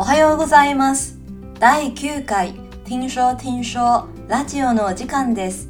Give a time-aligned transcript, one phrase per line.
[0.00, 1.18] おはようございます。
[1.58, 2.54] 第9回
[2.86, 5.68] 听说听说ラジオのお时间です。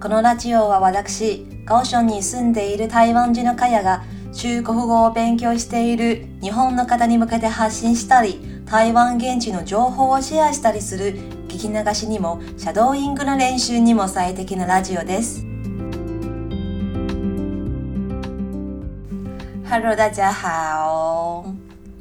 [0.00, 4.02] このラジオは私、高雄に住んでいる台湾人のカヤが
[4.32, 11.18] 中国语を勉强している日本の方に向けて発信したり、台湾现地の情报をシェアしたりする
[11.50, 15.44] 闻き流しにもシャドーイングの练习にも最适なラジオです。
[19.68, 21.44] Hello，大家好，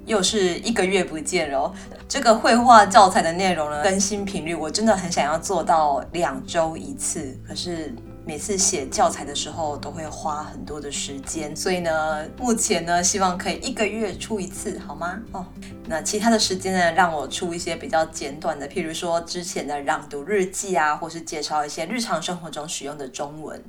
[0.09, 1.71] 又是一个月不见了。
[2.07, 7.93] 这个绘画教材的内容呢，更新频率我真的很想要做到两周一次，可是
[8.25, 15.19] 每次写教材的时候都会花很多的时间，所以呢，目前呢，希望可以一个月出一次，好吗？
[15.31, 15.45] 哦，
[15.87, 23.63] 那其他的时间呢，让我出一些比较简短的，譬如说之前的朗读日记啊，或是介绍一些日常生活中使用的中文。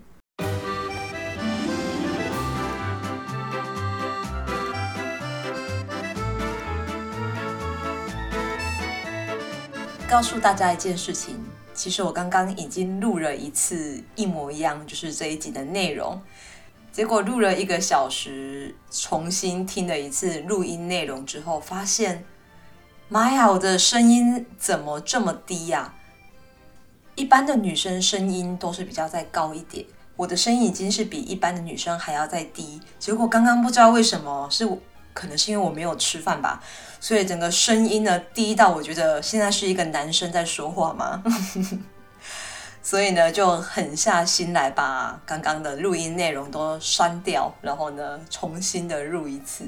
[10.10, 11.40] 告诉大家一件事情，
[11.72, 16.20] 其实我刚刚已经录了一次一模一样，就是这一集的内容。
[16.90, 22.24] 结果录了一个小时，重新听了一次录音内容之后，发现，
[23.08, 25.94] 妈呀，我的声音怎么这么低呀？
[27.14, 32.80] 一般的女生声音都是比较再高一点，我的声音已经是比一般的女生还要再低。
[32.98, 34.76] 结果刚刚不知道为什么是我。
[35.12, 36.62] 可能是因为我没有吃饭吧，
[37.00, 41.22] 所以整个声音呢低到我觉得现在是一个男生在说话嘛，
[42.82, 49.64] 所以呢就狠下心来把刚刚的录音内容都删掉，然后呢重新的录一次。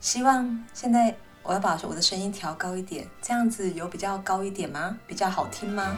[0.00, 4.96] 希望现在我要把我的声音调高一点，这样子有比较高一点吗？
[5.06, 5.96] 比较好听吗？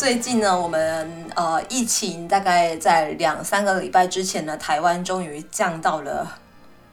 [0.00, 6.38] 最近呢，我们呃疫情大概在两三个礼拜之前呢，台湾终于降到了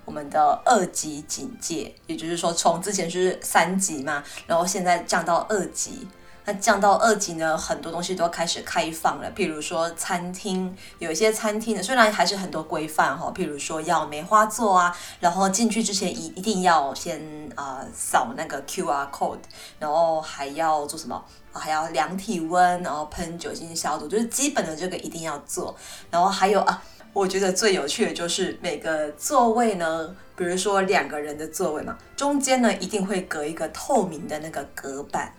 [0.03, 6.05] 我们的二级警戒，也就是说从之前是三级嘛，然后现在降到二级。
[6.47, 17.21] 那降到二级呢，很多东西都开始开放了，譬如说餐厅，有一些餐厅呢，虽然还是很多规范哈，譬如说要梅花座啊，然后进去之前一一定要先
[17.55, 19.39] 啊、扫那个 QR code，
[19.77, 21.21] 然后还要做什么？
[21.51, 25.75] 还要量体温，然后喷酒精消毒，就是基本的这个一定要做。
[26.09, 26.81] 然后还有啊，
[27.11, 35.33] 我觉得最有趣的就是每个座位呢，比如说两个人的座位嘛，中间呢一定会隔一个透明的那个隔板。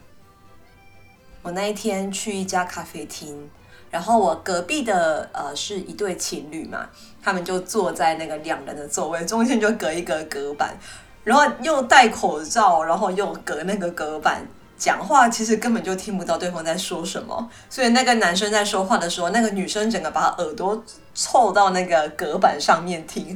[1.43, 3.49] 我那一天去一家咖啡厅，
[3.91, 6.87] 然后我隔壁的呃是一对情侣嘛，
[7.23, 10.77] 他们就坐在那个两人的座位中间就隔一个隔板，
[11.25, 14.45] 然后又戴口罩，然后又隔那个隔板
[14.77, 17.49] 讲话，其实根本就听不到对方在说什么。
[17.71, 20.83] 所以那个男生在说话的时候，那个女生整个把耳朵
[21.15, 23.35] 凑到那个隔板上面听，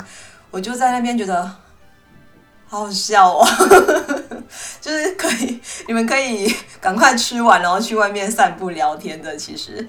[0.50, 1.42] 我就在那边觉得
[2.66, 3.46] 好好笑哦。
[4.80, 9.86] 就是可以，你们可以赶快吃完，然后去外面散步聊天的，其实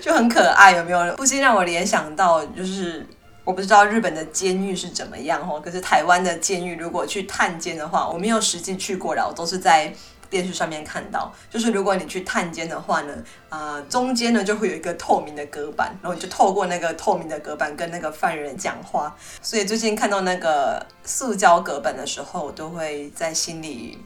[0.00, 1.14] 就很可爱，有没有？
[1.16, 3.06] 不禁让我联想到，就是
[3.44, 9.92] 我不知道日本的监狱是怎么样哦，可是台湾的监狱如果去探监的话，我没有实际去过了，我都是在。
[10.34, 13.14] 电视上面看到，就是如果你去探监的话呢，
[13.48, 19.14] 啊、中间呢就会有一个透明的隔板，然后你就透过那个透明的隔板跟那个犯人讲话。
[19.40, 23.96] 所以最近看到那个塑胶隔板的时候，我都会在心里，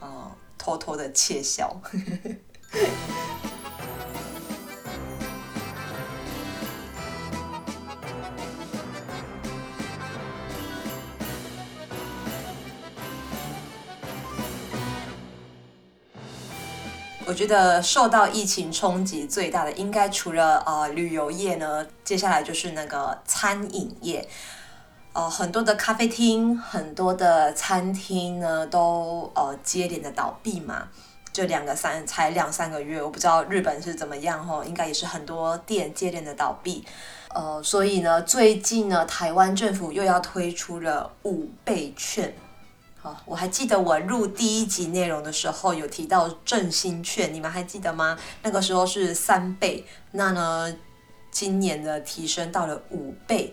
[0.00, 1.74] 呃，偷偷的窃笑。
[17.26, 24.26] 我觉得受到疫情冲击最大的，应该除了呃旅游业呢，接下来就是那个餐饮业。
[25.14, 30.88] 呃，很多的咖啡厅、很多的餐厅呢，都呃接连的倒闭嘛。
[31.32, 36.84] 这两个三才两三个月，我不知道日本是怎么样哈，应该也是很多店接连的倒闭。
[37.34, 42.34] 呃，所以呢，最近呢，台湾政府又要推出了五倍券。
[43.04, 48.18] 哦，我还记得我录第一集内容的时候有提到振兴券，你们还记得吗？
[48.42, 50.74] 那个时候是三倍，那呢，
[51.30, 53.52] 今年的提升到了五倍，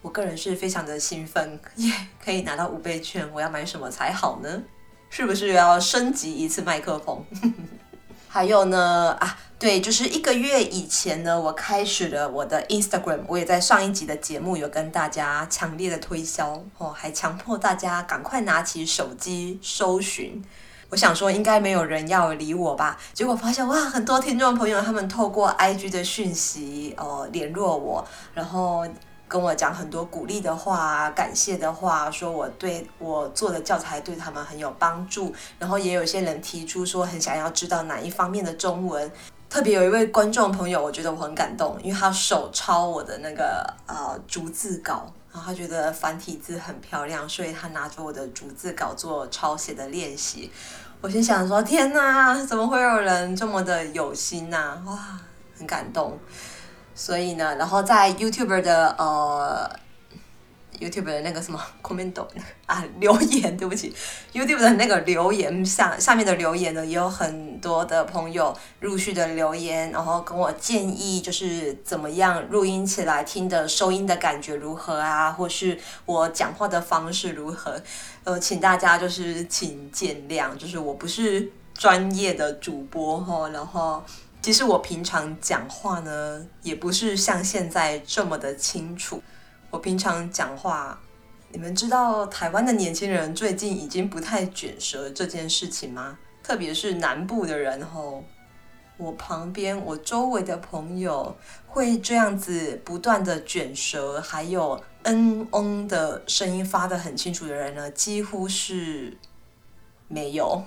[0.00, 1.92] 我个人是非常的兴奋，耶，
[2.24, 4.62] 可以拿到五倍券，我要买什么才好呢？
[5.10, 7.22] 是不是要升级一次麦克风？
[8.32, 9.36] 还有呢，啊。
[9.58, 20.42] 对，就是一个月以前呢，我开始了我的 Instagram，我也在上一集的节目有跟大家强烈的推销哦，还强迫大家赶快拿起手机搜寻。
[20.88, 28.86] 我想说应该没有人要理我吧，结果发现哇，很多听众朋友他们透过 IG 的讯息哦联络我，然后
[29.30, 39.08] 跟我讲很多鼓励的话、感谢的话，说我对我做的教材对他们很有帮助，然后也有些人提出说很想要知道哪一方面的中文，
[39.48, 45.12] 特别有一位观众朋友，我觉得我很感动，因为他手抄我的那个呃逐字稿。
[45.32, 50.50] 然后他觉得繁体字很漂亮，所以他拿着我的逐字稿做抄写的练习。
[51.00, 54.98] 我心想说：天哪，怎么会有人这么的有心呐、哇，
[55.56, 56.18] 很感动。
[56.94, 59.70] 所以呢，然后在 YouTube 的呃。
[60.80, 62.14] YouTube 的那个什么 comment
[62.64, 63.94] 啊留言，对不起
[64.32, 77.78] ，YouTube 的那个留言下下面的留言呢，也有很多的朋友陆续的留言，然后跟我建议，就是怎么样录音起来听的收音的感觉如何啊，或是我讲话的方式如何？
[78.24, 84.02] 呃，请大家就是请见谅，就是我不是专业的主播哈，然后
[84.42, 89.22] 其实我平常讲话呢，也不是像现在这么的清楚。
[89.70, 90.98] 我平常讲话，
[91.52, 96.18] 你们知道台湾的年轻人最近已经不太卷舌这件事情吗？
[96.42, 98.24] 特别是南部的人吼，
[98.96, 101.36] 我旁边我周围的朋友
[101.66, 109.16] 会这样子不断的卷舌，还有嗯嗯的声音发得很清楚的人呢，几乎是
[110.10, 110.62] 没有。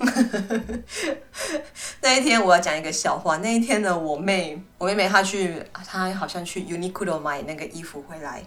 [2.01, 8.41] 那一天我要讲一个笑话，那一天呢，我妹我妹妹她去，她好像去 Uniqlo 买那个衣服回来。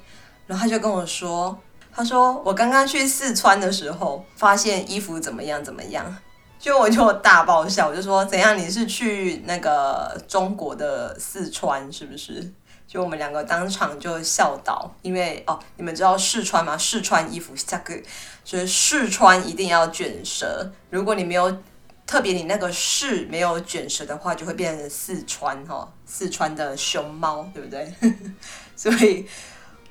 [0.46, 1.56] 然后她就跟我说
[1.94, 6.16] ：“她说我刚刚去四川的时候，发现衣服怎么样怎么样，
[6.58, 8.56] 就我就大爆笑，我就说怎样？
[8.56, 12.50] 你是去那个中国的四川是不是？
[12.96, 16.78] 就我们两个当场就笑倒，因为哦，你们知道试穿吗？
[16.78, 17.94] 试穿衣服下个
[18.43, 21.58] 就是试穿一定要卷舌，如果你没有
[22.06, 27.93] 特别你那个试没有卷舌的话，就会变成四川哈、哦，四川的熊猫，对不对？
[28.75, 29.26] 所以。”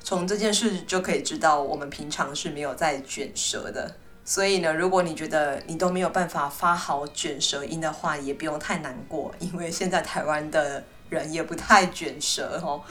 [0.07, 3.91] 从这件事就可以知道，我们平常是没有在卷舌的。
[4.23, 12.81] 所以呢，如果你觉得你都没有办法发好卷舌音的话，也不用太难过，因为现在台湾的人也不太卷舌哦。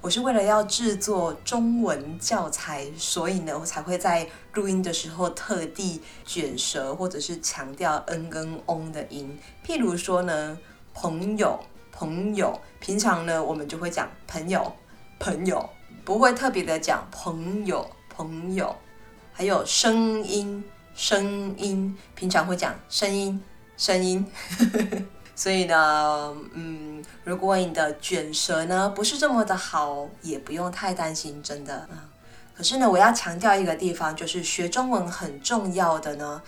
[0.00, 9.38] 我是为了要制作中文教材，所以呢，我才会在录音的时候特地卷舌，或者是强调 n 跟 ong 的音。
[9.66, 10.58] 譬如说呢，
[10.94, 11.58] 朋友，
[11.90, 14.72] 朋友，平常呢，我们就会讲朋友，
[15.18, 15.68] 朋友。
[16.04, 18.74] 不会特别的讲朋友朋友，
[19.30, 20.64] 还有声音
[20.94, 23.38] 声音，平常会讲声音
[23.76, 24.24] 声音，
[25.38, 31.88] 所以呢，嗯，如果你的卷舌呢不是这么的好，也不用太担心，真的。
[32.56, 36.42] 可是呢，我要强调一个地方，就是学中文很重要的呢，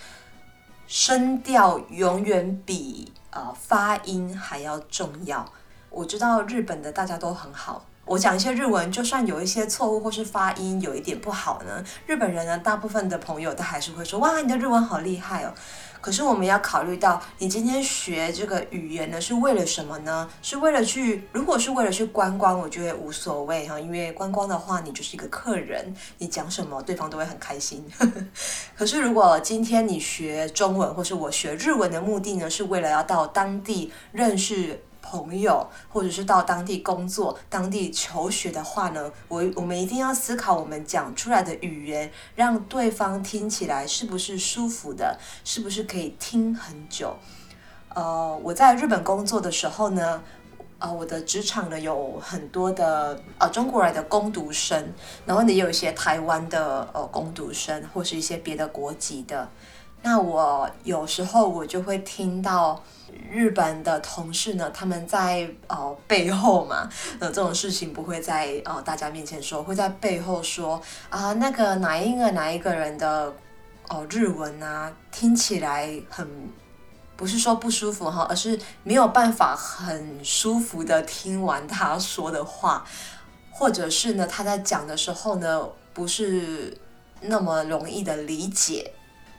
[0.88, 5.48] 声调永远比呃发音还要重要。
[5.88, 7.84] 我知道日本的大家都很好。
[8.10, 15.54] 我讲一些日文，就算有一些错误或是发音有一点不好呢，日本人呢，大部分的朋友都还是会说，哇，你的日文好厉害哦。
[16.00, 20.28] 可是我们要考虑到，你今天学这个语言呢，是为了什么呢？
[20.42, 27.84] 是为了去，如果是为了去观光，我觉得无所谓哈，因为观光的话，你就是一个客人，你讲什么，对方都会很开心。
[28.76, 34.82] 可是如果今天你学中文，或是我学日文的目的呢，是为了要到当地认识。
[35.02, 47.16] 朋友，或者是到当地工作、当地求学的话呢，我我们一定要思考我们讲出来的语言，让对方听起来是不是舒服的，是不是可以听很久。
[47.94, 50.22] 呃，我在日本工作的时候呢，
[50.78, 54.92] 呃，我的职场呢有很多的呃中国来的工读生，
[55.26, 59.48] 然后也有一些台湾的呃工读生，或是一些别的国籍的。
[60.02, 62.82] 那我有时候我就会听到。
[63.28, 66.88] 日本的同事呢，他们在呃背后嘛，
[67.18, 73.32] 呃这种事情不会在呃大家面前说，会在背后说啊，那个哪一个哪一个人的
[73.88, 76.26] 哦、日文啊，听起来很
[77.16, 82.84] 不是说不舒服哈，而是没有办法很舒服的听完他说的话，
[83.50, 86.76] 或者是呢他在讲的时候呢，不是
[87.22, 88.92] 那么容易的理解。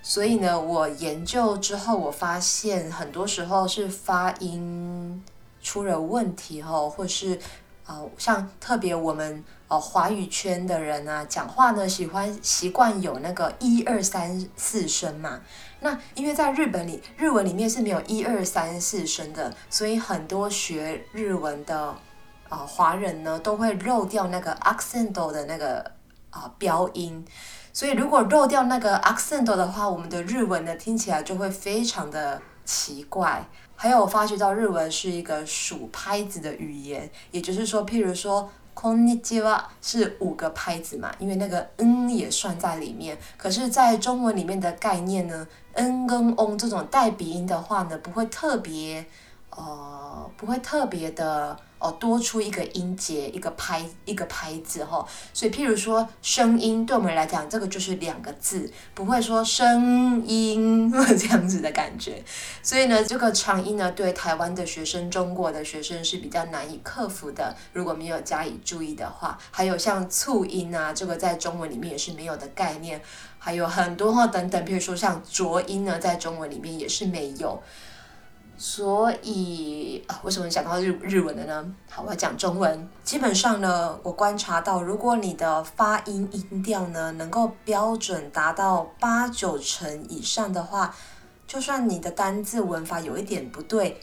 [0.04, 5.24] 所以呢，我研究之后，我发现很多时候是发音
[5.62, 7.40] 出了问题哈，或是
[7.86, 15.40] 呃，像特别我们呃华语圈的人啊，讲话呢喜欢习惯有那个一二三四声嘛。
[15.82, 21.96] 那因为在日本里，日文里面是没有一二三四声的，所以很多学日文的
[22.50, 25.92] 呃华人呢，都会漏掉那个 accent 的那个
[26.32, 27.24] 啊、标音。
[27.73, 33.47] 所以如果漏掉那个 accent 的话，我们的日文呢听起来就会非常的奇怪。
[33.75, 38.51] 还有我发觉到日文是一个数拍子的语言，也就是说，譬如说。
[38.79, 43.17] こんにちは是五个拍子嘛，因为那个 n 也算在里面。
[43.39, 49.07] 可是，在中文里面的概念呢，n 跟 on 这种带鼻音的话呢，不会特别，
[49.56, 51.58] 呃，不会特别的。
[51.82, 55.04] 哦，多出一个音节，一个拍，一个拍字哈，
[55.34, 62.24] 所以譬如说声音，对我们来讲，这个就是两个字，不会说声音 这样子的感觉。
[62.62, 67.56] 所以呢，这个长音呢，对台湾的学生、中国的学生是比较难以克服的。
[67.74, 73.02] 如果没有加以注意的话，还有像促音啊，这个在中文里面也是没有的概念，
[73.40, 77.60] 还有很多哈等等，譬如说像浊音呢，在中文里面也是没有。
[78.62, 81.76] 所以啊，为什么想到日日文的呢？
[81.90, 82.88] 好，我要讲中文。
[83.04, 90.94] 基本上呢，我观察到，如果你的发音音调呢能够标准达到八九成以上的话，
[91.48, 94.00] 就算你的单字文法有一点不对，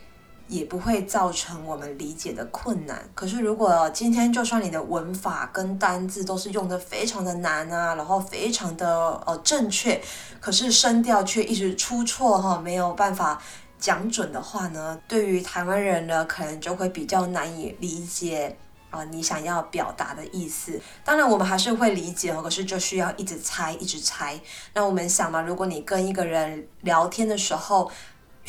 [0.49, 3.09] 也不会造成我们理解的困难。
[3.15, 10.03] 可是如果今天就算你的文法跟单字都是用得非常的难啊，然后非常的呃正确，
[10.41, 13.41] 可是声调却一直出错哈，没有办法。
[13.79, 18.57] 讲准的话呢，对于台湾人呢，可能就会比较难以理解
[18.91, 20.81] 啊，你想要表达的意思。
[21.05, 24.39] 当然，我们还是会理解，可是就需要一直猜，一直猜。
[24.75, 27.91] 那我们想嘛，如果你跟一个人聊天的时候，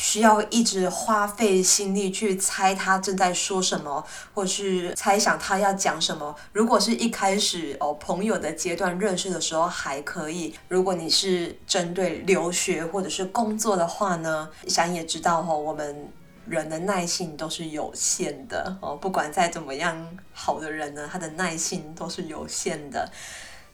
[0.00, 4.02] 需要一直花费心力去猜他正在说什么，
[4.32, 6.34] 或是猜想他要讲什么。
[6.54, 16.08] 如果是一开始哦朋友的阶段认识的时候还可以，如果你是针对留学或者是工作的话呢，想也知道哦，我们
[16.46, 23.06] 人的耐性都是有限的哦，不管再怎么样好的人呢，他的耐性都是有限的。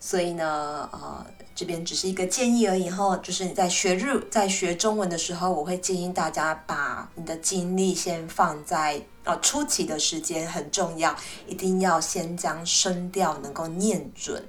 [0.01, 14.47] 所以呢，呃，这边只是一个建议而已哈，就是你在学日、在学中文的时候，我会建议大家把你的精力先放在哦初期的时间很重要，一定要先将声调能够念准。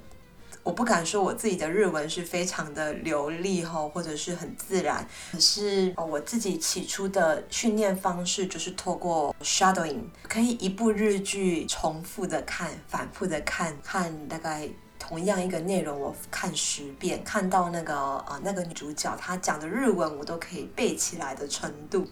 [0.62, 14.68] 我不敢说我自己的日文是非常的流利哈，或者是很自然，可是我自己起初的训练方式就是透过 shadowing，可以一部日剧重复的看，反复的看，看大概。
[15.08, 17.94] 同样一个内容，我看十遍，看到那个
[18.28, 22.06] 呃那个女主角她讲的日文，我都可以背起来的程度。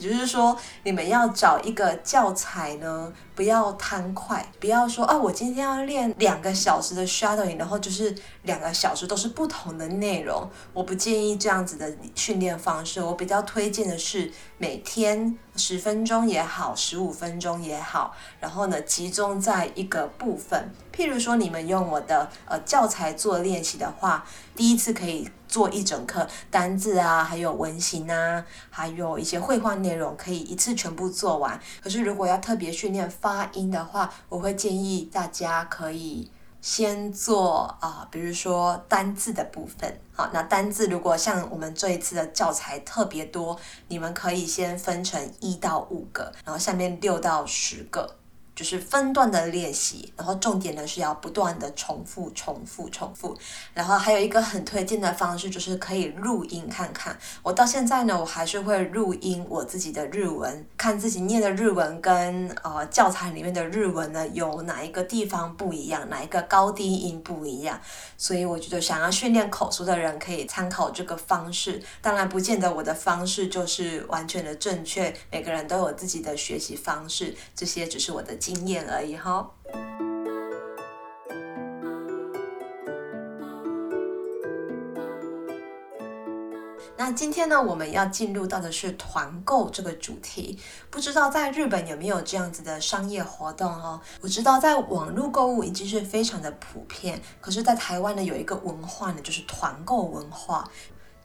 [0.00, 8.14] 也就是说，你们要找一个教材呢，不要贪快，不要说啊，我今天要练两个小时的 shadowing，然后就是
[8.44, 10.48] 两个小时都是不同的内容。
[10.72, 20.72] 我不建议这样子的训练方式，我比较推荐的是每天十分钟也好，十五分钟也好，然后呢，集中在一个部分。
[20.94, 24.24] 譬如说，你们用我的呃教材做练习的话，
[24.56, 25.28] 第一次可以。
[25.50, 31.60] 做一整课单字啊，还有文型啊，还有一些绘画内容，可以一次全部做完。
[31.82, 36.30] 可是如果要特别训练发音的话，我会建议大家可以
[36.60, 40.00] 先做啊、比如说单字的部分。
[40.12, 48.16] 好，那单字如果像我们这一次的教材特别多，你们可以先分成一到五个，然后下面六到十个。
[48.60, 53.34] 就是分段的练习，然后重点呢是要不断的重复、重复、重复。
[53.72, 57.18] 然后还有一个很推荐的方式，就是可以录音看看。
[57.42, 67.80] 我到现在呢，我还是会录音我自己的日文，看自己念的日文跟呃教材里面的日文呢有哪一个地方不一样，哪一个高低音不一样。
[68.18, 71.82] 所以我觉得想要训练口说的人可以参考这个方式。
[72.02, 79.48] 当然不见得我的方式就是完全的正确，每个人都有自己的学习方式，这些只是我的经验而已哈。
[86.96, 90.58] 那今天呢，我们要进入到的是团购这个主题。
[90.90, 94.00] 不知道在日本有没有这样子的商业活动哦？
[94.20, 100.68] 我知道在网络购物已经是非常的普遍，可是，在台湾呢，有一个文化呢，就是团购文化。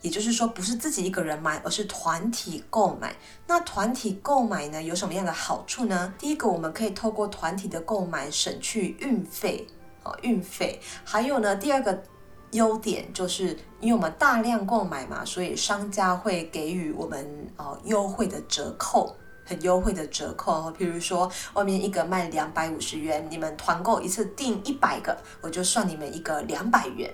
[0.05, 3.15] 也就是说，不是自己一个人买，而是团体购买。
[3.47, 6.13] 那团体购买呢，有什么样的好处呢？
[6.19, 9.65] 第一个，我们可以透过团体的购买省去运费，
[10.03, 10.79] 哦，运费。
[11.03, 12.03] 还有呢，第二个
[12.51, 20.69] 优点就是，因为我们大量购买嘛，所以商家会给予我们呃优惠的折扣，很优惠的折扣。
[20.77, 27.11] 比如说，外面一个卖两百五十元，你们团购一次订一百个，我就算你们一个两百元。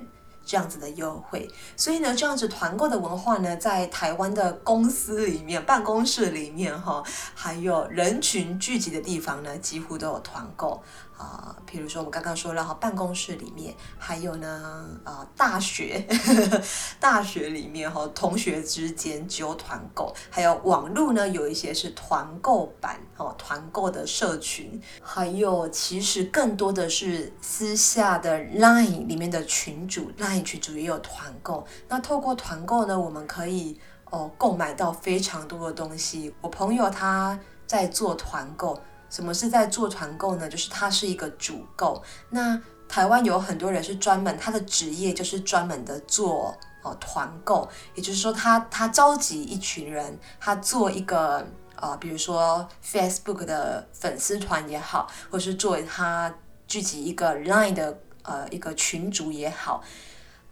[0.51, 1.50] 这样子的优惠。
[1.77, 7.01] 所以呢，这样子团购的文化呢，在台湾的公司里面、办公室里面哈，
[7.34, 10.84] 还有人群聚集的地方呢，几乎都有团购。
[11.22, 16.04] 啊，比如说我们刚刚说了哈，办公室里面，还有呢，啊，大学，
[17.00, 31.68] 大学里面哈，同学之间就有团购，还有网络呢，有一些是团购版哦，团购的社群，还有其实更多的是私下的 Line 里面的群主，Line 群主也有团购。
[31.88, 36.34] 那透过团购呢，我们可以哦购买到非常多的东西。
[36.42, 38.82] 我朋友他在做团购。
[39.12, 40.50] 什么是在做团购呢？
[40.50, 42.01] 就是它是一个主购。
[42.30, 56.34] 那台湾有很多人是专门，他的职业就是专门的做哦团购，也就是说他他召集一群人，他做一个呃，比如说 Facebook 的粉丝团也好，或是做他
[56.68, 59.84] 聚集一个 Line 的呃一个群组也好。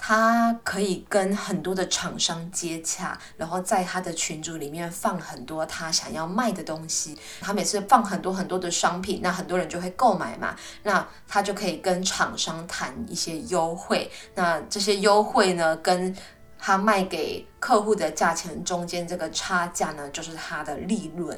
[0.01, 7.17] 他可以跟很多的厂商接洽，然后在他的群组里面放很多他想要卖的东西。
[7.41, 10.55] 他每次放很多很多的商品，那很多人就会购买嘛。
[10.83, 14.09] 那他就可以跟厂商谈一些优惠。
[14.35, 16.15] 那这些优惠呢，跟
[16.57, 21.37] 他卖给客户的价钱中间这个差价呢，就是他的利润。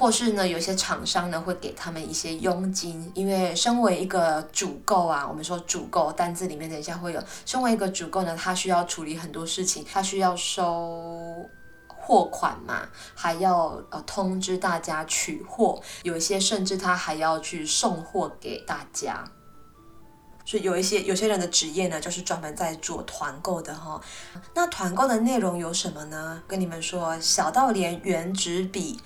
[0.00, 11.46] 或是呢，有些厂商呢会给他们一些佣金，因为身为一个主购啊，我们说主购单子里面等一下会有，身为一个主购呢，他需要处理很多事情，他需要收
[11.86, 19.22] 货款嘛，还要呃通知大家取货，有一些甚至他还要去送货给大家，
[20.46, 24.00] 所以有一些有些人的职业呢，就是专门在做团购的哈。
[24.54, 26.42] 那团购的内容有什么呢？
[26.48, 28.98] 跟你们说，小到连原纸笔。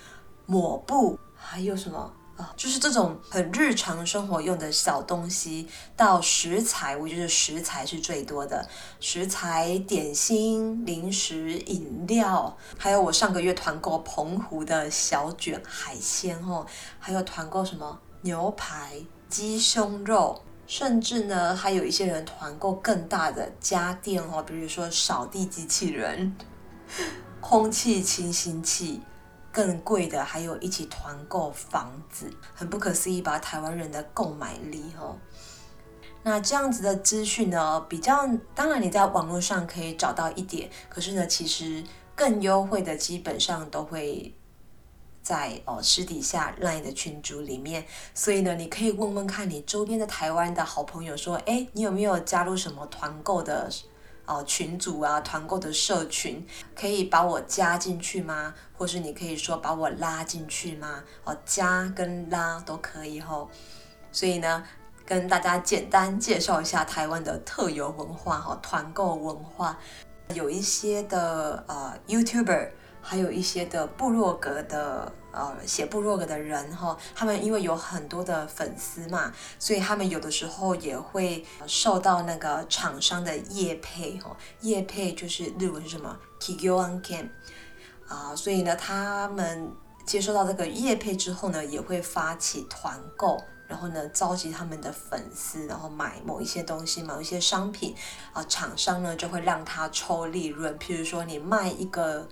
[0.46, 2.52] 抹布还有什么啊？
[2.56, 8.68] 就是这种很日常生活用的小东西，到食材，我觉得食材是最多的。
[8.98, 16.66] 食材、点心、零食、饮料，还有我上个月团购澎湖的小卷海鲜哦，
[16.98, 26.36] 还有团购什么牛排、鸡胸肉，甚至呢，还有一些人团购更大的家电哦，比如说扫地机器人、
[27.40, 29.00] 空气清新器。
[29.54, 33.38] 更贵的还有一起团购房子，很不可思议吧？
[33.38, 35.16] 台湾人的购买力哦。
[36.24, 41.84] 那这样子的资讯呢，比较当然你在网络上可以找到一点，可是呢，其实
[42.16, 44.34] 更优惠的基本上都会
[45.22, 53.70] 在哦私底下 LINE 的群组里面，所以呢，你可以问问看你周边的台湾的好朋友说，哎，你有没有加入什么团购的？
[54.26, 58.54] 哦，群组啊，团购的社群，可以把我加进去吗？
[58.76, 61.02] 或是你可以说把我拉进去吗？
[61.24, 63.50] 哦，加跟拉都可以吼。
[64.10, 64.64] 所以呢，
[65.04, 69.78] 跟大家简单介绍一下台湾的特有文化哈，团购文化，
[70.34, 72.70] 有一些的呃 YouTuber。
[73.06, 87.28] 还有一些的部落格的呃写部落格的人哈，他们因为有很多的粉丝嘛，所以他们有的时候也会受到那个厂商的业配哈，业配就是日文是什么 Kigyoanken
[88.06, 89.72] 啊，所以呢，他们
[90.06, 97.94] 接收到这个业配之后呢，也会发起团购，然后呢，召集他们的粉丝，然后买某一些东西，某一些商品
[98.32, 102.28] 啊，厂商呢就会让他抽利润，譬如说你卖一个。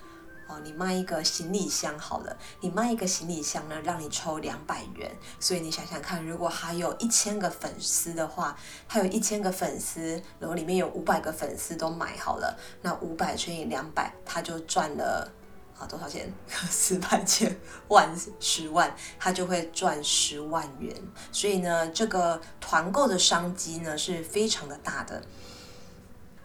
[0.53, 5.11] 哦，你卖一个行李箱好了，你卖一个行李箱呢，让你抽两百元。
[5.41, 8.55] 所以你想想看，如果还有一千个粉丝的话，
[8.87, 15.33] 还有一千个粉丝，然后里面有五百个粉丝都买好了，那五百乘以两百，他就赚了
[15.79, 16.31] 啊多少钱？
[16.69, 20.95] 四百千万十万，他就会赚十万元。
[21.31, 25.23] 所以呢，这个团购的商机呢是非常的大的。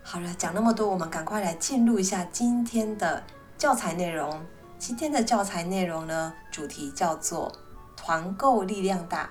[0.01, 3.21] 好了，讲那么多，我们赶快来进入一下今天的。
[3.57, 4.39] 教材内容，
[4.77, 7.51] 今天的教材内容呢，主题叫做
[7.97, 9.27] “团购力量大”，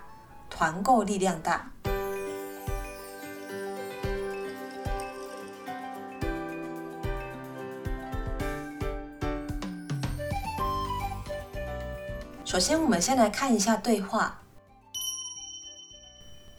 [0.51, 1.71] 团购力量大。
[12.45, 14.41] 首先，我们先来看一下对话。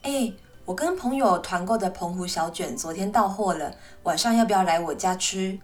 [0.04, 0.32] 哎，
[0.64, 5.60] 我跟朋友团购的澎湖小卷昨天到货了，晚上要不要来我家吃？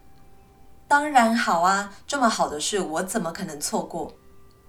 [0.88, 4.13] 当然好啊，这么好的事我怎么可能错过？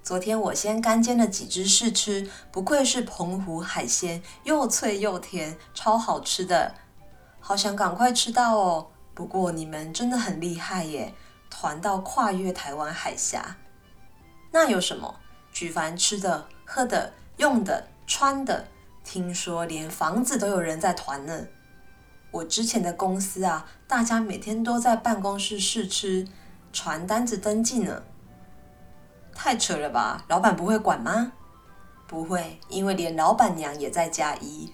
[0.03, 6.75] 昨天我先干煎了几只试吃，不愧是澎湖海鲜，又脆又甜，超好吃的，
[7.41, 8.87] 好想赶快吃到哦。
[9.15, 11.15] 不过你们真的很厉害耶，
[11.49, 13.57] 团到跨越台湾海峡。
[14.51, 15.15] 那有什么？
[15.53, 18.67] 举凡吃的、喝的、用的、穿的，
[19.05, 21.47] 听说连房子都有人在团呢。
[22.35, 26.27] 我之前的公司啊，大家每天都在办公室试吃，
[26.73, 28.03] 传单子登记呢。
[29.33, 30.25] 太扯了吧？
[30.27, 31.31] 老板不会管吗？
[32.09, 34.73] 不会，因为连老板娘也在加一。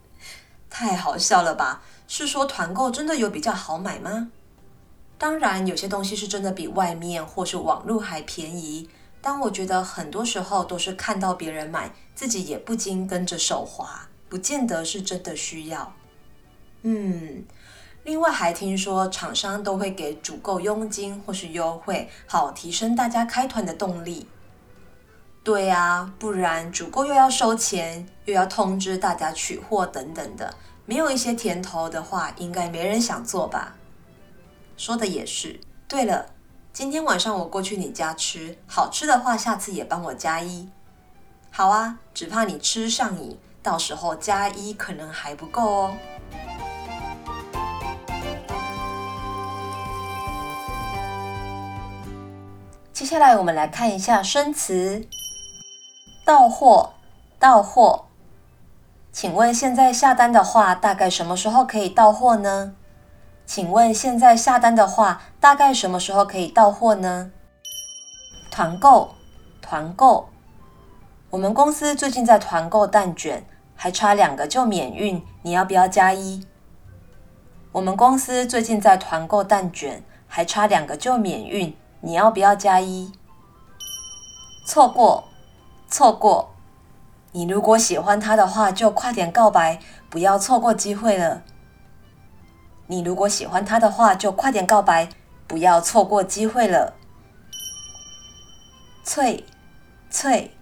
[0.68, 1.80] 太好笑了吧？
[2.06, 4.30] 是说团购真的有比较好买吗？
[5.16, 8.90] 当然，有些东西是真的比外面或是网络还便宜。
[9.22, 15.94] 但我觉得很多时候都是看到别人买，自己也不禁跟着手滑，不见得是真的需要。
[16.82, 17.44] 嗯，
[18.04, 24.26] 另外还听说厂商都会给主购佣金或是优惠，好提升大家开团的动力。
[25.42, 33.74] 对啊，不然主购又要收钱，又要通知大家取货等等的，没有一些甜头的话，应该没人想做吧？
[34.76, 35.58] 说的也是。
[35.88, 36.26] 对了，
[36.72, 40.68] 今天晚上我过去你家吃，好吃的话，下次也帮我加一。
[41.50, 45.96] 好啊，只怕你吃上瘾，到时候加一可能还不够哦。
[52.98, 55.06] 接下来我们来看一下生词。
[56.24, 56.94] 到货，
[57.38, 58.06] 到货。
[59.12, 62.74] 请问现在下单的话，大概什么时候可以到货呢？
[63.46, 67.30] 请问现在下单的话，大概什么时候可以到货呢？
[68.50, 69.14] 团购，
[69.62, 70.28] 团购。
[71.30, 76.44] 我们公司最近在团购蛋卷，还差两个就免运，你要不要加一？
[77.70, 81.72] 我们公司最近在团购蛋卷，还差两个就免运。
[82.00, 83.12] 你要不要加一？
[84.66, 85.24] 错过，
[85.88, 86.54] 错过。
[87.32, 91.42] 你如果喜欢他的话，就快点告白，不要错过机会了。
[92.86, 95.08] 你如果喜欢他的话，就快点告白，
[95.46, 96.94] 不要错过机会了。
[99.04, 99.44] 脆，
[100.08, 100.54] 脆，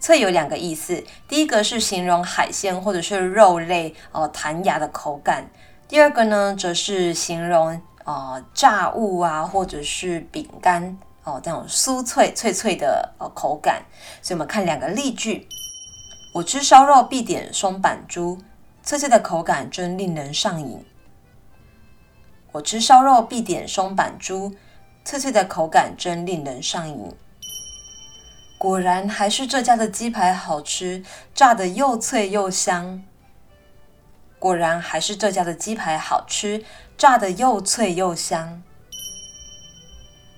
[0.00, 5.50] 脆有两个意思，第一个是形容海鲜或者是肉类哦弹牙的口感，
[5.86, 7.80] 第二个呢则是形容。
[8.04, 13.82] 啊、炸物啊，或者是饼干哦，这种酥脆脆脆的呃口感。
[14.22, 15.48] 所以我们看两个例句：
[16.34, 18.38] 我吃烧肉必点松板猪，
[18.82, 20.84] 脆脆的口感真令人上瘾。
[22.52, 24.54] 我吃烧肉必点松板猪，
[25.04, 27.12] 脆脆的口感真令人上瘾。
[28.58, 31.02] 果然还是这家的鸡排好吃，
[31.34, 33.02] 炸得又脆又香。
[34.44, 36.62] 果然还是这家的鸡排好吃，
[36.98, 38.62] 炸得又脆又香。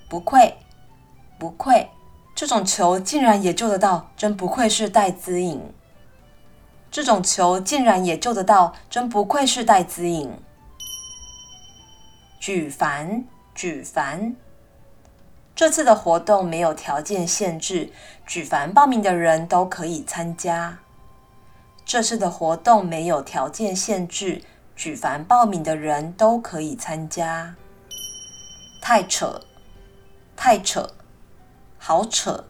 [0.07, 0.55] 不愧，
[1.37, 1.89] 不愧，
[2.33, 5.73] 这种球竟然也救得到，真不愧是戴姿颖。
[6.89, 10.39] 这种球竟然也救得到，真不愧是戴姿颖。
[12.39, 14.37] 举凡，举凡，
[15.53, 17.91] 这次的活动没有条件限制，
[18.25, 20.79] 举凡报名的人都可以参加。
[21.87, 24.41] 这次的活动没有条件限制，
[24.75, 27.55] 举凡报名的人都可以参加。
[28.81, 29.39] 太扯，
[30.35, 30.91] 太扯，
[31.77, 32.43] 好扯，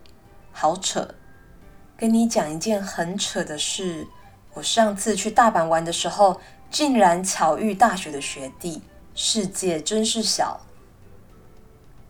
[0.52, 1.14] 好扯。
[1.96, 4.08] 跟你讲一件很扯的事，
[4.56, 8.82] 我上次去大阪玩的时候，竟然巧遇大学的学弟，
[9.14, 10.62] 世界真是小。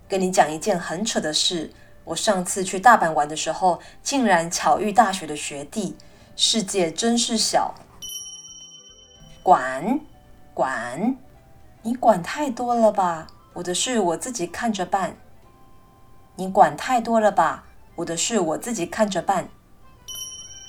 [0.07, 1.73] 跟你讲一件很扯的事，
[2.05, 5.97] 我上次去大阪玩的时候，竟然巧遇大学的学弟。
[6.39, 7.73] 世界真是小，
[9.41, 9.99] 管
[10.53, 11.17] 管，
[11.81, 13.25] 你管太多了吧？
[13.53, 15.17] 我的事我自己看着办。
[16.35, 17.63] 你管太多了吧？
[17.95, 19.49] 我的事我自己看着办。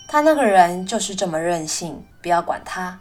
[0.08, 3.00] 他那个人就是这么任性，不要管他。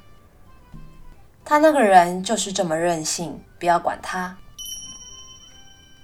[1.45, 4.38] 他那个人就是这么任性，不要管他。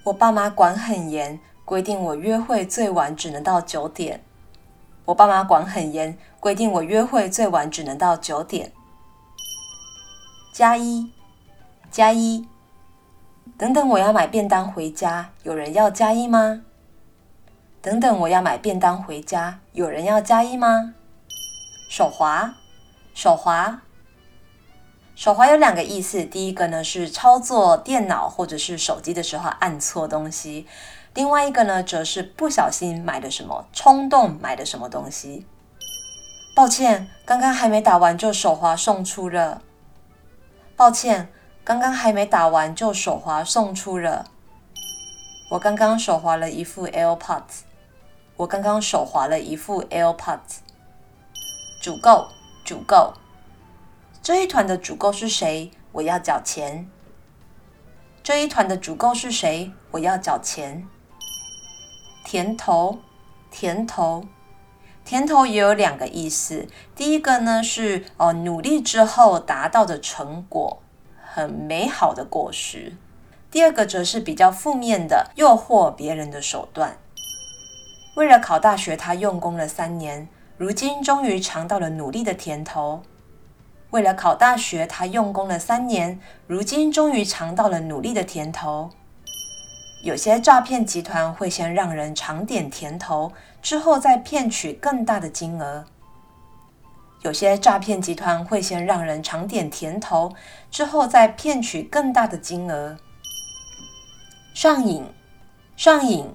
[0.06, 4.24] 我爸妈管很严，规定我约会最晚只能到九点。
[5.06, 8.72] 我爸妈管很严，规定我约会最晚只能到九点。
[10.54, 11.12] 加一，
[11.92, 12.48] 加一，
[13.58, 16.62] 等等，我要买便当回家，有人要加一吗？
[17.82, 20.94] 等等，我要买便当回家，有人要加一吗？
[21.90, 22.56] 手滑，
[23.14, 23.82] 手滑，
[25.16, 30.66] 手滑有两个意思，第一个呢是操作电脑或者是手机的时候按错东西。
[31.14, 35.46] 另外一个呢，则是不小心买的什么，冲动买的什么东西。
[36.56, 39.62] 抱歉，刚刚还没打完就手滑送出了。
[40.76, 41.30] 抱歉，
[41.64, 44.26] 刚刚还没打完就手滑送出了。
[45.52, 47.62] 我刚刚手滑了一副 AirPods。
[48.38, 50.62] 我刚刚手滑了一副 AirPods。
[51.80, 52.28] 主够，
[52.66, 53.14] 主够，
[54.24, 55.70] 这一团的主够是谁？
[55.92, 56.90] 我要缴钱。
[58.24, 59.72] 这一团的主够是谁？
[59.92, 60.88] 我要缴钱。
[62.24, 63.00] 甜头，
[63.52, 64.26] 甜头，
[65.04, 66.68] 甜头也有两个意思。
[66.96, 70.82] 第一个呢是哦，努力之后达到的成果，
[71.22, 72.96] 很美好的果实。
[73.52, 76.98] 第二个则是比较负面的，诱惑别人的手段。
[78.16, 83.04] 为了考大学，他用功了三年，如今终于尝到了努力的甜头。
[83.92, 88.90] 为了考大学，他用功了三年，如今终于尝到了努力的甜头。
[90.04, 95.86] 有些诈骗集团会先让人尝点甜头，之后再骗取更大的金额。
[97.22, 100.36] 有些诈骗集团会先让人尝点甜头，
[100.70, 102.98] 之后再骗取更大的金额。
[104.54, 105.06] 上瘾，
[105.78, 106.30] 上瘾，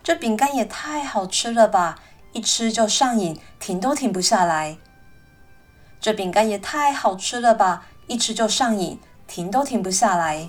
[0.00, 1.98] 这饼干也太好吃了吧！
[2.30, 4.78] 一吃就上瘾，停都停不下来。
[6.00, 7.88] 这饼干也太好吃了吧！
[8.06, 10.48] 一吃就上瘾，停都停不下来。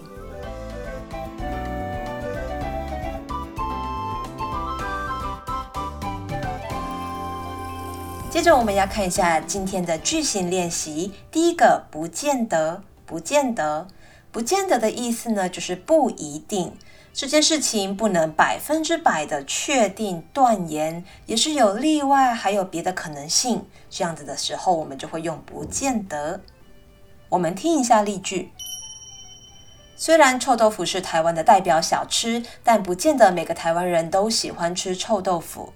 [8.31, 11.11] 接着我们要看一下今天的句型练习。
[11.29, 13.89] 第一个，不见得，不见得。
[14.31, 16.77] 不见得的意思呢，就是不一定，
[17.11, 23.65] 这件事情不能百分之百的确定断言，也是有例外，还有别的可能性。
[23.89, 26.39] 这样子的时候，我们就会用不见得。
[27.27, 28.53] 我们听一下例句：
[29.97, 35.73] 虽然臭豆腐是台湾的代表小吃，但不见得每个台湾人都喜欢吃臭豆腐。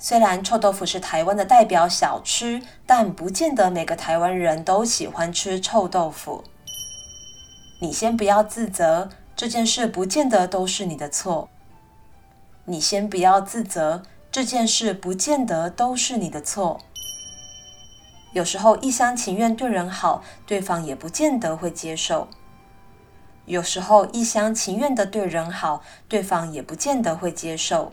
[0.00, 6.44] 虽然臭豆腐是台湾的代表小吃，但不见得每个台湾人都喜欢吃臭豆腐。
[7.80, 11.48] 你先不要自责，这件事不见得都是你的错。
[12.66, 16.80] 你先不要自责，这件事不见得都是你的错。
[18.34, 22.28] 有时候一厢情愿对人好，对方也不见得会接受。
[23.46, 27.92] 有时候一厢情愿的对人好，对方也不见得会接受。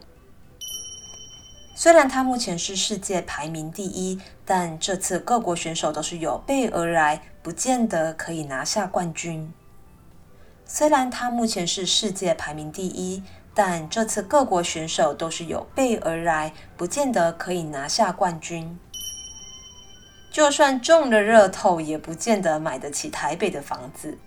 [1.77, 9.51] 虽然他目前是世界排名第一，但这次各国选手都是有备而来，不见得可以拿下冠军。
[10.65, 13.21] 虽然他目前是世界排名第一，
[13.53, 18.79] 但这次各国选手都是有备而来，不见得可以拿下冠军。
[20.31, 24.17] 就算中了热透，也不见得买得起台北的房子。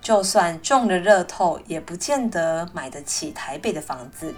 [0.00, 4.34] 就算中了热透，也不见得买得起台北的房子。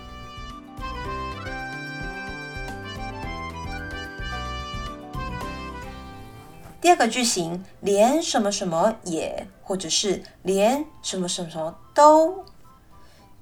[6.81, 12.45] 第二个句型，连什么什么也，或者是连什么什么什么都，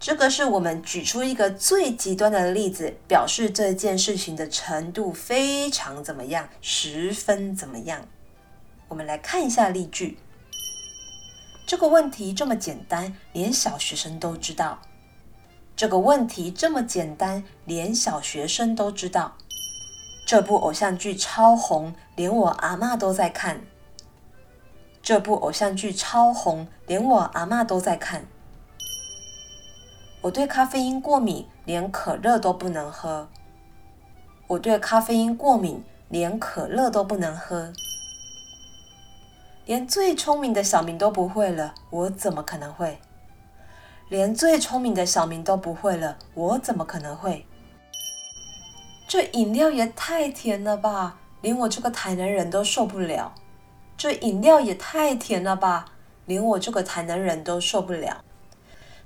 [0.01, 8.07] 这个是我们举出一个最极端的例子，表示这件事情的程度非常怎么样，十分怎么样。
[8.89, 10.19] 我们来看一下例句。
[11.65, 14.81] 这个问题这么简单，连小学生都知道。
[15.77, 19.37] 这个问题这么简单，连小学生都知道。
[20.29, 23.63] 这部偶像剧超红，连我阿嬷都在看。
[25.03, 28.27] 这部偶像剧超红，连我阿嬷都在看。
[30.21, 33.27] 我对咖啡因过敏，连可乐都不能喝。
[34.49, 37.73] 我对咖啡因过敏，连可乐都不能喝。
[39.65, 42.99] 连最聪明的小明都不会了，我怎么可能会？
[44.11, 47.47] 连最聪明的小明都不会了，我怎么可能会？
[49.09, 53.35] 这饮料也太甜了吧，连我这个台南人都受不了。
[53.97, 55.87] 这饮料也太甜了吧，
[56.27, 58.23] 连我这个台南人都受不了。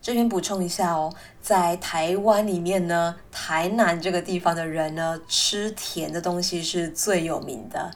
[0.01, 7.93] 这边补充一下哦，在台湾里面呢，台南这个地方的人呢，吃甜的东西是最有名的。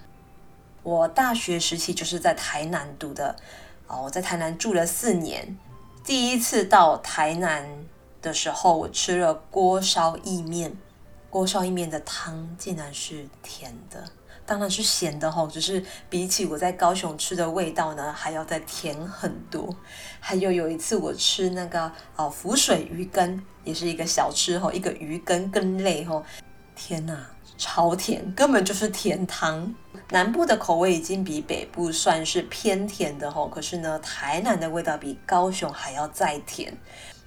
[0.84, 3.34] 我大学时期就是在台南读的，
[3.88, 5.58] 哦，我在台南住了四年。
[6.04, 7.68] 第一次到台南
[8.22, 10.76] 的时候，我吃了锅烧意面。
[11.36, 14.02] 锅烧意面的汤竟然是甜的，
[14.46, 19.68] 当然是咸的吼，只是比起我在高雄吃的味道呢，还要再甜很多。
[20.18, 26.24] 还有有一次我吃那个哦浮水鱼羹，也是一个小吃吼，一个鱼羹羹类吼，
[26.74, 27.26] 天哪，
[27.58, 29.74] 超甜，根本就是甜汤。
[30.08, 36.74] 南部的口味已经比北部算是偏甜的吼，可是呢，台南的味道比高雄还要再甜。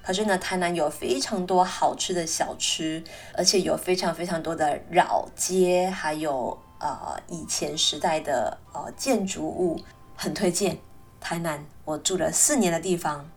[0.09, 3.03] 可是呢，台南有非常多好吃的小吃，
[3.37, 9.79] 而且有非常非常多的老街，还有呃以前时代的呃建筑物，
[10.15, 10.79] 很推荐。
[11.21, 13.29] 台南我住了四年的地方，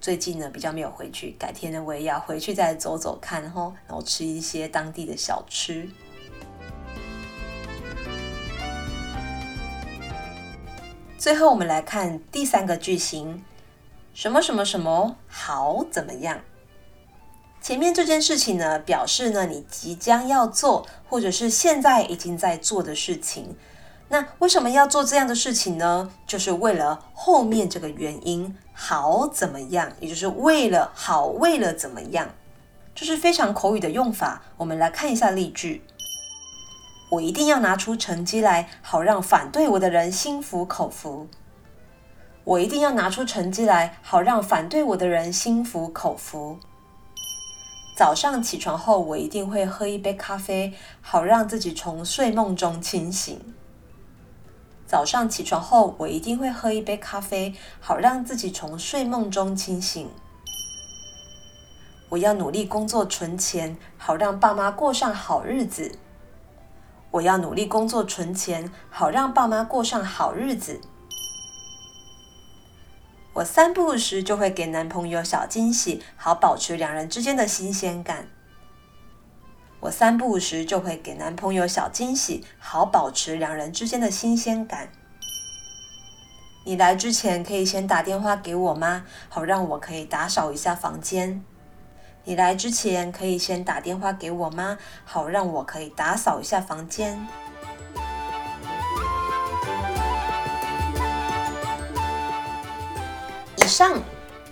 [0.00, 5.88] 最近呢比较没有回去，改天呢我也要回去再走走看，然后吃一些当地的小吃。
[11.16, 13.44] 最后我们来看第三个句型。
[14.16, 16.40] 什么什么什么好怎么样？
[17.60, 23.54] 前面这件事情呢，表示呢你即将要做，或者是现在已经在做的事情。
[24.08, 26.10] 那为什么要做这样的事情呢？
[26.26, 29.92] 就是为了后面这个原因，好怎么样？
[30.00, 32.30] 也就是为了好，为了怎么样？
[32.94, 34.40] 这是非常口语的用法。
[34.56, 35.84] 我们来看一下例句：
[37.10, 41.28] 我一定要拿出成绩来，好让反对我的人心服口服。
[42.46, 46.60] 我一定要拿出成绩来，好让反对我的人心服口服。
[47.96, 53.40] 早上起床后，我一定会喝一杯咖啡，好让自己从睡梦中清醒。
[54.86, 60.08] 早上起床后，我一定会喝一杯咖啡，好让自己从睡梦中清醒。
[62.10, 65.98] 我要努力工作存钱，好让爸妈过上好日子。
[67.10, 70.80] 我要努力工作存钱，好让爸妈过上好日子。
[73.36, 78.28] 我三不五时就会给男朋友小惊喜，好保持两人之间的新鲜感。
[79.80, 84.88] 我三不五时就会给男朋友小惊喜，好保持两人之间的新鲜感。
[86.64, 89.04] 你来之前可以先打电话给我吗？
[89.28, 91.44] 好让我可以打扫一下房间。
[92.24, 94.78] 你来之前可以先打电话给我吗？
[95.04, 97.28] 好让我可以打扫一下房间。
[103.66, 104.00] 以上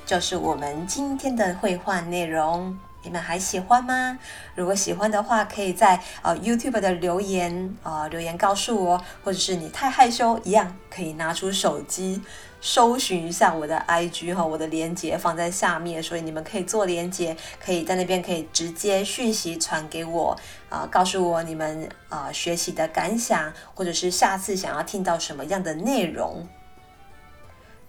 [0.05, 2.77] 就是我们今天的绘画内容。
[3.05, 4.19] 你们还喜欢吗？
[4.57, 12.21] 如果喜欢的话，可以在呃 YouTube 的留言啊、留言告诉我，或者是你太害羞一样，可以拿出手机
[12.61, 20.37] 搜寻一下我的 IG 哈，我的链接放在下面，所以你们可以做连接，可以在那边可以直接讯息传给我
[20.69, 26.49] 啊、告诉我你们啊、学习的感想，或者是下次想要听到什么样的内容。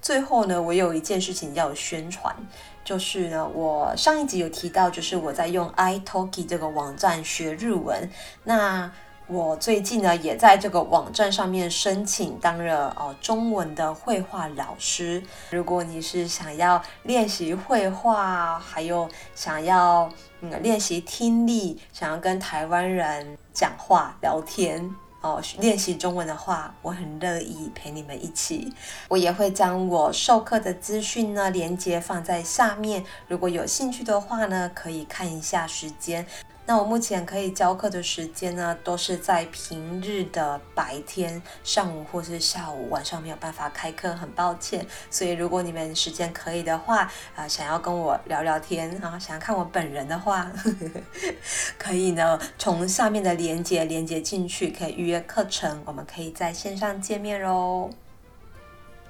[0.06, 2.36] 最后呢，我有一件事情要宣传。
[2.84, 8.08] 就是呢，我上一集有提到，就是我在用 iTalki 这个网站学日文。
[8.44, 8.92] 那
[9.26, 15.24] 我最近呢，也在这个网站上面申请当了哦中文的绘画老师。
[15.50, 20.08] 如果你是想要练习绘画，还有想要
[20.42, 24.96] 嗯练习听力，想要跟台湾人讲话聊天。
[25.26, 28.72] 哦，练习中文的话，我很乐意陪你们一起。
[29.08, 33.04] 我也会将我授课的资讯呢，连接放在下面。
[33.28, 36.24] 如果有兴趣的话呢，可以看一下时间。
[36.68, 44.84] 那我目前可以教课的时间呢，都是在平日的白天上午或是下午，晚上没有办法开课，很抱歉。
[45.12, 51.36] 所以如果你们时间可以的话，啊、想要跟我聊聊天啊，想要看我本人的话，呵 呵
[51.78, 57.92] 可以呢，从下面的链接连接进去，可以预约课程，我们可以在线上见面喽。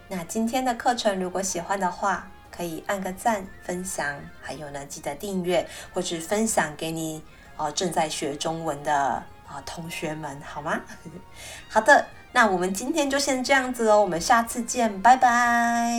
[0.10, 7.24] 那今天的课程如果喜欢的话，可以按个赞、分享，还有呢，记得订阅或是分享给你。
[7.58, 8.94] 哦，正在学中文的
[9.48, 10.80] 啊同学们，好吗？
[11.70, 15.94] 好的，那我们今天就先这样子哦，我们下次见，拜拜。